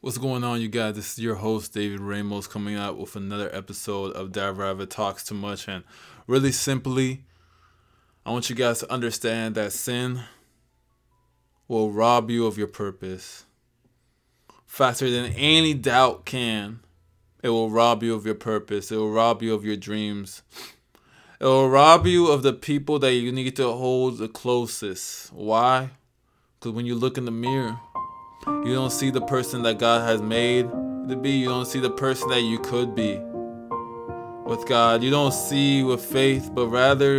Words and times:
What's 0.00 0.16
going 0.16 0.44
on, 0.44 0.60
you 0.60 0.68
guys? 0.68 0.94
This 0.94 1.14
is 1.14 1.18
your 1.18 1.34
host, 1.34 1.74
David 1.74 1.98
Ramos, 1.98 2.46
coming 2.46 2.76
out 2.76 2.96
with 2.96 3.16
another 3.16 3.52
episode 3.52 4.12
of 4.12 4.30
Dad 4.30 4.56
Rabbit 4.56 4.90
Talks 4.90 5.24
Too 5.24 5.34
Much. 5.34 5.66
And 5.66 5.82
really 6.28 6.52
simply, 6.52 7.24
I 8.24 8.30
want 8.30 8.48
you 8.48 8.54
guys 8.54 8.78
to 8.78 8.92
understand 8.92 9.56
that 9.56 9.72
sin 9.72 10.20
will 11.66 11.90
rob 11.90 12.30
you 12.30 12.46
of 12.46 12.56
your 12.56 12.68
purpose 12.68 13.44
faster 14.66 15.10
than 15.10 15.32
any 15.32 15.74
doubt 15.74 16.24
can. 16.24 16.78
It 17.42 17.48
will 17.48 17.68
rob 17.68 18.04
you 18.04 18.14
of 18.14 18.24
your 18.24 18.36
purpose, 18.36 18.92
it 18.92 18.96
will 18.96 19.10
rob 19.10 19.42
you 19.42 19.52
of 19.52 19.64
your 19.64 19.76
dreams. 19.76 20.42
It 21.40 21.44
will 21.44 21.68
rob 21.68 22.06
you 22.06 22.28
of 22.28 22.44
the 22.44 22.52
people 22.52 23.00
that 23.00 23.14
you 23.14 23.32
need 23.32 23.56
to 23.56 23.72
hold 23.72 24.18
the 24.18 24.28
closest. 24.28 25.32
Why? 25.32 25.90
Because 26.54 26.70
when 26.70 26.86
you 26.86 26.94
look 26.94 27.18
in 27.18 27.24
the 27.24 27.32
mirror, 27.32 27.80
you 28.46 28.74
don't 28.74 28.90
see 28.90 29.10
the 29.10 29.20
person 29.20 29.62
that 29.62 29.78
God 29.78 30.08
has 30.08 30.22
made 30.22 30.70
to 31.08 31.16
be. 31.16 31.30
You 31.30 31.48
don't 31.48 31.66
see 31.66 31.80
the 31.80 31.90
person 31.90 32.28
that 32.30 32.42
you 32.42 32.58
could 32.58 32.94
be 32.94 33.18
with 34.44 34.66
God. 34.66 35.02
You 35.02 35.10
don't 35.10 35.32
see 35.32 35.82
with 35.82 36.04
faith, 36.04 36.50
but 36.54 36.68
rather 36.68 37.18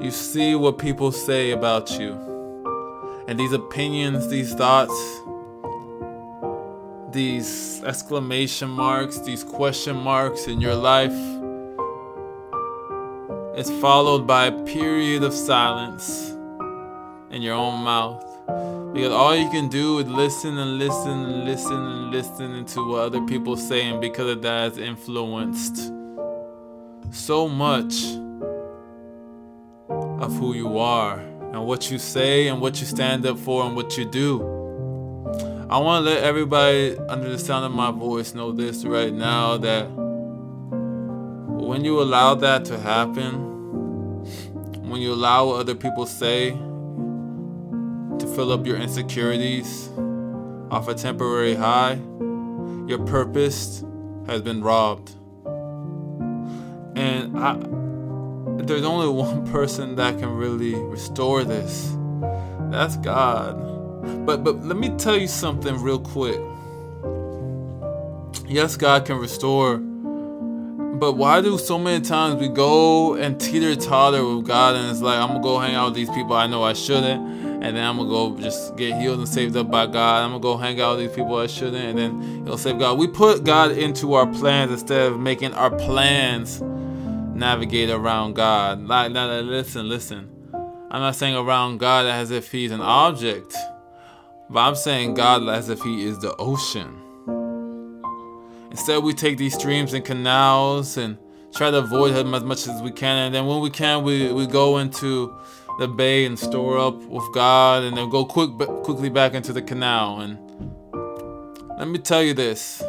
you 0.00 0.10
see 0.10 0.54
what 0.54 0.78
people 0.78 1.12
say 1.12 1.52
about 1.52 1.98
you. 1.98 2.12
And 3.26 3.40
these 3.40 3.52
opinions, 3.52 4.28
these 4.28 4.54
thoughts, 4.54 5.20
these 7.10 7.82
exclamation 7.84 8.68
marks, 8.68 9.18
these 9.20 9.44
question 9.44 9.96
marks 9.96 10.46
in 10.46 10.60
your 10.60 10.74
life 10.74 11.12
is 13.56 13.70
followed 13.80 14.26
by 14.26 14.46
a 14.46 14.64
period 14.64 15.22
of 15.22 15.32
silence 15.32 16.30
in 17.30 17.40
your 17.40 17.54
own 17.54 17.82
mouth. 17.84 18.33
Because 18.46 19.12
all 19.12 19.34
you 19.34 19.48
can 19.50 19.68
do 19.68 19.98
is 19.98 20.06
listen 20.06 20.56
and 20.58 20.78
listen 20.78 21.10
and 21.10 21.44
listen 21.44 21.74
and 21.74 22.10
listen 22.10 22.64
to 22.64 22.90
what 22.90 23.00
other 23.00 23.20
people 23.26 23.56
say, 23.56 23.88
and 23.88 24.00
because 24.00 24.30
of 24.30 24.42
that, 24.42 24.68
it's 24.68 24.78
influenced 24.78 25.90
so 27.10 27.48
much 27.48 28.04
of 29.88 30.36
who 30.36 30.54
you 30.54 30.78
are 30.78 31.18
and 31.18 31.66
what 31.66 31.90
you 31.90 31.98
say 31.98 32.48
and 32.48 32.60
what 32.60 32.80
you 32.80 32.86
stand 32.86 33.26
up 33.26 33.38
for 33.38 33.64
and 33.64 33.74
what 33.76 33.96
you 33.96 34.04
do. 34.04 34.40
I 35.70 35.78
want 35.78 36.04
to 36.04 36.10
let 36.10 36.22
everybody 36.22 36.96
under 37.08 37.28
the 37.28 37.38
sound 37.38 37.64
of 37.64 37.72
my 37.72 37.90
voice 37.90 38.34
know 38.34 38.52
this 38.52 38.84
right 38.84 39.12
now 39.12 39.56
that 39.56 39.88
when 41.64 41.84
you 41.84 42.00
allow 42.00 42.34
that 42.34 42.64
to 42.66 42.78
happen, 42.78 44.22
when 44.88 45.00
you 45.00 45.12
allow 45.12 45.46
what 45.46 45.60
other 45.60 45.74
people 45.74 46.06
say 46.06 46.56
to 48.18 48.26
fill 48.34 48.52
up 48.52 48.66
your 48.66 48.76
insecurities 48.76 49.88
off 50.70 50.88
a 50.88 50.94
temporary 50.94 51.54
high, 51.54 51.94
your 52.86 53.04
purpose 53.06 53.84
has 54.26 54.42
been 54.42 54.62
robbed. 54.62 55.12
And 56.96 57.38
I, 57.38 57.56
there's 58.62 58.84
only 58.84 59.08
one 59.22 59.46
person 59.50 59.96
that 59.96 60.18
can 60.18 60.30
really 60.30 60.74
restore 60.74 61.44
this. 61.44 61.96
That's 62.70 62.96
God. 62.96 64.26
But 64.26 64.44
but 64.44 64.64
let 64.64 64.76
me 64.76 64.90
tell 64.96 65.16
you 65.16 65.28
something 65.28 65.80
real 65.80 65.98
quick. 65.98 66.40
Yes, 68.46 68.76
God 68.76 69.06
can 69.06 69.16
restore 69.18 69.80
but 70.94 71.14
why 71.14 71.40
do 71.40 71.58
so 71.58 71.76
many 71.76 72.02
times 72.04 72.40
we 72.40 72.48
go 72.48 73.14
and 73.14 73.40
teeter 73.40 73.74
totter 73.74 74.24
with 74.24 74.46
God 74.46 74.76
and 74.76 74.90
it's 74.90 75.00
like 75.00 75.18
I'm 75.18 75.28
gonna 75.28 75.42
go 75.42 75.58
hang 75.58 75.74
out 75.74 75.86
with 75.86 75.94
these 75.94 76.08
people 76.10 76.34
I 76.34 76.46
know 76.46 76.62
I 76.62 76.72
shouldn't, 76.72 77.53
and 77.64 77.74
then 77.78 77.84
I'm 77.84 77.96
gonna 77.96 78.10
go 78.10 78.38
just 78.38 78.76
get 78.76 79.00
healed 79.00 79.20
and 79.20 79.28
saved 79.28 79.56
up 79.56 79.70
by 79.70 79.86
God. 79.86 80.22
I'm 80.22 80.32
gonna 80.32 80.42
go 80.42 80.58
hang 80.58 80.78
out 80.82 80.98
with 80.98 81.06
these 81.06 81.16
people 81.16 81.36
I 81.36 81.46
shouldn't, 81.46 81.76
and 81.76 81.98
then 81.98 82.44
He'll 82.44 82.58
save 82.58 82.78
God. 82.78 82.98
We 82.98 83.06
put 83.06 83.42
God 83.42 83.70
into 83.70 84.12
our 84.12 84.26
plans 84.26 84.70
instead 84.70 85.10
of 85.10 85.18
making 85.18 85.54
our 85.54 85.70
plans 85.70 86.60
navigate 86.60 87.88
around 87.88 88.34
God. 88.34 88.86
Like, 88.86 89.12
like 89.12 89.44
listen, 89.44 89.88
listen. 89.88 90.30
I'm 90.52 91.00
not 91.00 91.16
saying 91.16 91.36
around 91.36 91.78
God 91.78 92.04
as 92.04 92.30
if 92.30 92.52
He's 92.52 92.70
an 92.70 92.82
object, 92.82 93.56
but 94.50 94.60
I'm 94.60 94.76
saying 94.76 95.14
God 95.14 95.48
as 95.48 95.70
if 95.70 95.80
He 95.80 96.04
is 96.04 96.18
the 96.18 96.36
ocean. 96.36 97.00
Instead, 98.70 99.02
we 99.02 99.14
take 99.14 99.38
these 99.38 99.54
streams 99.54 99.94
and 99.94 100.04
canals 100.04 100.98
and 100.98 101.16
try 101.54 101.70
to 101.70 101.78
avoid 101.78 102.12
him 102.12 102.34
as 102.34 102.42
much 102.42 102.66
as 102.66 102.82
we 102.82 102.90
can. 102.90 103.16
And 103.26 103.34
then 103.34 103.46
when 103.46 103.60
we 103.60 103.70
can, 103.70 104.02
we, 104.02 104.32
we 104.32 104.46
go 104.46 104.78
into 104.78 105.32
the 105.78 105.88
bay 105.88 106.24
and 106.24 106.38
store 106.38 106.78
up 106.78 106.96
with 106.96 107.24
God 107.32 107.82
and 107.82 107.96
then 107.96 108.08
go 108.08 108.24
quick 108.24 108.50
quickly 108.84 109.08
back 109.08 109.34
into 109.34 109.52
the 109.52 109.62
canal. 109.62 110.20
And 110.20 110.38
let 111.78 111.88
me 111.88 111.98
tell 111.98 112.22
you 112.22 112.34
this. 112.34 112.82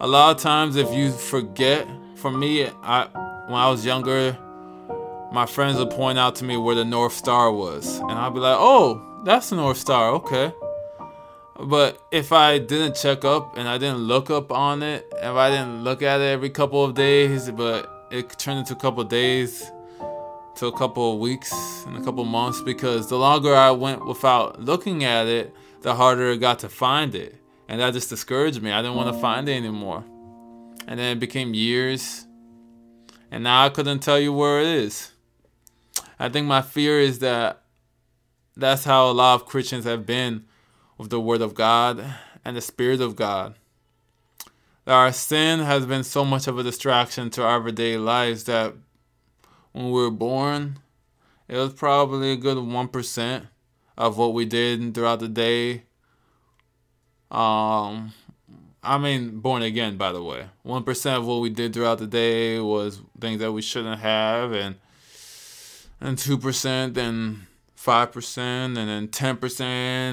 A 0.00 0.06
lot 0.06 0.36
of 0.36 0.42
times, 0.42 0.76
if 0.76 0.92
you 0.92 1.12
forget, 1.12 1.86
for 2.16 2.30
me, 2.30 2.66
I 2.82 3.06
when 3.46 3.60
I 3.60 3.70
was 3.70 3.84
younger, 3.84 4.36
my 5.32 5.46
friends 5.46 5.78
would 5.78 5.90
point 5.90 6.18
out 6.18 6.34
to 6.36 6.44
me 6.44 6.56
where 6.56 6.74
the 6.74 6.84
North 6.84 7.12
Star 7.12 7.52
was. 7.52 7.98
And 7.98 8.12
I'd 8.12 8.34
be 8.34 8.40
like, 8.40 8.56
oh, 8.58 9.22
that's 9.24 9.50
the 9.50 9.56
North 9.56 9.78
Star, 9.78 10.10
okay. 10.10 10.52
But 11.60 12.00
if 12.10 12.32
I 12.32 12.58
didn't 12.58 12.96
check 12.96 13.24
up 13.24 13.56
and 13.56 13.68
I 13.68 13.78
didn't 13.78 13.98
look 13.98 14.30
up 14.30 14.50
on 14.50 14.82
it, 14.82 15.06
if 15.12 15.36
I 15.36 15.50
didn't 15.50 15.84
look 15.84 16.02
at 16.02 16.20
it 16.20 16.24
every 16.24 16.50
couple 16.50 16.84
of 16.84 16.94
days, 16.94 17.50
but 17.50 18.08
it 18.10 18.28
turned 18.38 18.58
into 18.60 18.72
a 18.72 18.76
couple 18.76 19.02
of 19.02 19.08
days 19.08 19.70
to 20.56 20.66
a 20.66 20.72
couple 20.72 21.14
of 21.14 21.18
weeks 21.18 21.52
and 21.86 21.96
a 21.96 22.00
couple 22.00 22.22
of 22.22 22.28
months 22.28 22.60
because 22.60 23.08
the 23.08 23.18
longer 23.18 23.54
I 23.54 23.70
went 23.72 24.06
without 24.06 24.60
looking 24.60 25.04
at 25.04 25.26
it, 25.26 25.54
the 25.82 25.94
harder 25.94 26.30
it 26.30 26.38
got 26.38 26.60
to 26.60 26.68
find 26.68 27.14
it. 27.14 27.36
And 27.68 27.80
that 27.80 27.92
just 27.92 28.08
discouraged 28.08 28.62
me. 28.62 28.70
I 28.70 28.82
didn't 28.82 28.96
want 28.96 29.14
to 29.14 29.20
find 29.20 29.48
it 29.48 29.52
anymore. 29.52 30.04
And 30.86 30.98
then 31.00 31.16
it 31.16 31.20
became 31.20 31.54
years. 31.54 32.26
And 33.30 33.44
now 33.44 33.64
I 33.64 33.68
couldn't 33.68 34.00
tell 34.00 34.18
you 34.18 34.32
where 34.32 34.60
it 34.60 34.66
is. 34.66 35.12
I 36.18 36.28
think 36.28 36.46
my 36.46 36.62
fear 36.62 37.00
is 37.00 37.18
that 37.18 37.62
that's 38.56 38.84
how 38.84 39.10
a 39.10 39.12
lot 39.12 39.34
of 39.34 39.46
Christians 39.46 39.84
have 39.84 40.06
been 40.06 40.44
with 40.96 41.10
the 41.10 41.20
Word 41.20 41.40
of 41.40 41.54
God 41.54 42.04
and 42.44 42.56
the 42.56 42.60
Spirit 42.60 43.00
of 43.00 43.16
God. 43.16 43.56
That 44.84 44.94
our 44.94 45.12
sin 45.12 45.60
has 45.60 45.86
been 45.86 46.04
so 46.04 46.24
much 46.24 46.46
of 46.46 46.58
a 46.58 46.62
distraction 46.62 47.30
to 47.30 47.42
our 47.42 47.56
everyday 47.56 47.96
lives 47.96 48.44
that 48.44 48.74
when 49.74 49.86
we 49.86 50.00
were 50.00 50.10
born, 50.10 50.78
it 51.48 51.56
was 51.56 51.74
probably 51.74 52.32
a 52.32 52.36
good 52.36 52.56
1% 52.56 53.46
of 53.98 54.16
what 54.16 54.32
we 54.32 54.44
did 54.44 54.94
throughout 54.94 55.18
the 55.18 55.28
day. 55.28 55.82
Um, 57.30 58.12
I 58.84 58.98
mean, 58.98 59.40
born 59.40 59.62
again, 59.62 59.96
by 59.96 60.12
the 60.12 60.22
way. 60.22 60.46
1% 60.64 61.16
of 61.16 61.26
what 61.26 61.40
we 61.40 61.50
did 61.50 61.74
throughout 61.74 61.98
the 61.98 62.06
day 62.06 62.60
was 62.60 63.00
things 63.20 63.40
that 63.40 63.50
we 63.50 63.62
shouldn't 63.62 64.00
have, 64.00 64.52
and 64.52 64.76
and 66.00 66.18
2%, 66.18 66.94
then 66.94 67.46
5%, 67.76 68.38
and 68.38 68.76
then 68.76 69.08
10%, 69.08 69.60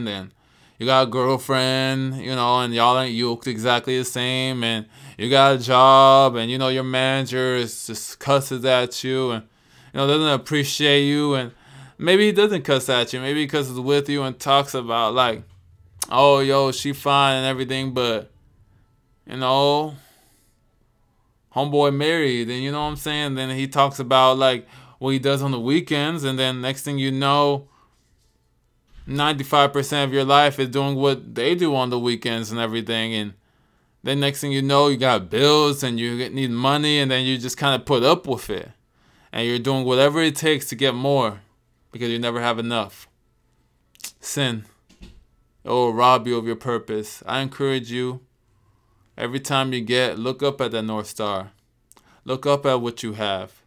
and 0.08 0.32
you 0.80 0.86
got 0.88 1.08
a 1.08 1.12
girlfriend, 1.12 2.18
you 2.18 2.34
know, 2.34 2.62
and 2.62 2.74
y'all 2.74 3.00
ain't 3.00 3.14
yoked 3.14 3.46
exactly 3.46 4.00
the 4.00 4.06
same, 4.06 4.64
and 4.64 4.88
you 5.18 5.30
got 5.30 5.56
a 5.56 5.60
job, 5.60 6.36
and 6.36 6.50
you 6.50 6.58
know 6.58 6.70
your 6.70 6.84
manager 6.84 7.56
is 7.56 7.86
just 7.86 8.20
cusses 8.20 8.66
at 8.66 9.04
you, 9.04 9.32
and 9.32 9.44
you 9.94 9.98
know 9.98 10.08
doesn't 10.08 10.28
appreciate 10.28 11.06
you, 11.06 11.36
and 11.36 11.52
maybe 11.98 12.26
he 12.26 12.32
doesn't 12.32 12.64
cuss 12.64 12.90
at 12.90 13.14
you, 13.14 13.20
maybe 13.20 13.44
because 13.44 13.68
he's 13.70 13.80
with 13.80 14.10
you 14.10 14.24
and 14.24 14.40
talks 14.40 14.74
about 14.74 15.14
like, 15.14 15.44
oh 16.10 16.40
yo, 16.40 16.72
she 16.72 16.94
fine 16.94 17.38
and 17.38 17.46
everything, 17.46 17.94
but 17.94 18.32
you 19.26 19.38
know, 19.38 19.96
homeboy 21.56 21.96
married, 21.96 22.50
and 22.50 22.64
you 22.64 22.72
know 22.72 22.82
what 22.82 22.90
I'm 22.90 22.96
saying. 22.96 23.36
Then 23.36 23.50
he 23.56 23.68
talks 23.68 24.00
about 24.00 24.38
like 24.38 24.68
what 25.00 25.12
he 25.12 25.20
does 25.20 25.42
on 25.42 25.52
the 25.52 25.60
weekends, 25.60 26.24
and 26.24 26.38
then 26.38 26.62
next 26.62 26.84
thing 26.84 26.98
you 26.98 27.12
know 27.12 27.68
95% 29.08 30.04
of 30.04 30.14
your 30.14 30.24
life 30.24 30.60
is 30.60 30.70
doing 30.70 30.96
what 30.96 31.36
they 31.36 31.56
do 31.56 31.76
on 31.76 31.90
the 31.90 32.00
weekends 32.00 32.52
and 32.52 32.60
everything. 32.60 33.14
And 33.14 33.34
then 34.04 34.20
next 34.20 34.42
thing 34.42 34.52
you 34.52 34.62
know, 34.62 34.88
you 34.88 34.98
got 34.98 35.30
bills 35.30 35.84
and 35.84 36.00
you 36.00 36.30
need 36.30 36.52
money, 36.52 37.00
and 37.00 37.10
then 37.10 37.26
you 37.26 37.38
just 37.38 37.58
kind 37.58 37.80
of 37.80 37.86
put 37.86 38.04
up 38.04 38.28
with 38.28 38.50
it. 38.50 38.70
And 39.32 39.48
you're 39.48 39.60
doing 39.60 39.86
whatever 39.86 40.22
it 40.22 40.36
takes 40.36 40.68
to 40.70 40.76
get 40.76 40.94
more 40.94 41.42
because 41.92 42.10
you 42.10 42.20
never 42.20 42.42
have 42.42 42.60
enough. 42.60 43.08
Sin. 44.20 44.66
It 45.64 45.70
will 45.70 45.94
rob 45.94 46.28
you 46.28 46.38
of 46.38 46.46
your 46.46 46.56
purpose. 46.56 47.24
I 47.26 47.42
encourage 47.42 47.92
you, 47.92 48.22
every 49.18 49.40
time 49.40 49.74
you 49.74 49.82
get, 49.82 50.18
look 50.18 50.42
up 50.42 50.60
at 50.60 50.72
the 50.72 50.82
North 50.82 51.08
Star. 51.08 51.52
Look 52.26 52.46
up 52.46 52.66
at 52.66 52.82
what 52.82 53.04
you 53.04 53.14
have. 53.14 53.62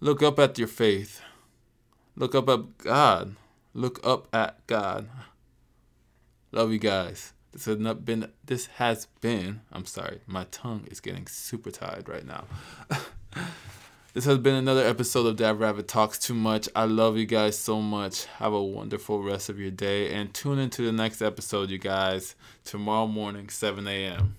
Look 0.00 0.22
up 0.22 0.38
at 0.38 0.58
your 0.58 0.68
faith. 0.68 1.20
Look 2.16 2.34
up 2.34 2.48
at 2.48 2.78
God. 2.78 3.36
Look 3.74 4.04
up 4.06 4.34
at 4.34 4.66
God. 4.66 5.08
Love 6.52 6.72
you 6.72 6.78
guys. 6.78 7.32
This 7.52 7.64
has 7.64 7.78
not 7.78 8.04
been 8.04 8.30
this 8.44 8.66
has 8.66 9.06
been 9.20 9.62
I'm 9.72 9.86
sorry, 9.86 10.20
my 10.26 10.44
tongue 10.50 10.86
is 10.90 11.00
getting 11.00 11.26
super 11.26 11.70
tired 11.70 12.08
right 12.08 12.26
now. 12.26 12.44
This 14.16 14.24
has 14.24 14.38
been 14.38 14.54
another 14.54 14.82
episode 14.82 15.26
of 15.26 15.36
Dad 15.36 15.60
Rabbit 15.60 15.88
Talks 15.88 16.18
Too 16.18 16.32
Much. 16.32 16.70
I 16.74 16.86
love 16.86 17.18
you 17.18 17.26
guys 17.26 17.58
so 17.58 17.82
much. 17.82 18.24
Have 18.38 18.54
a 18.54 18.62
wonderful 18.62 19.22
rest 19.22 19.50
of 19.50 19.60
your 19.60 19.70
day 19.70 20.10
and 20.10 20.32
tune 20.32 20.58
into 20.58 20.86
the 20.86 20.90
next 20.90 21.20
episode, 21.20 21.68
you 21.68 21.76
guys, 21.76 22.34
tomorrow 22.64 23.06
morning, 23.06 23.50
7 23.50 23.86
a.m. 23.86 24.36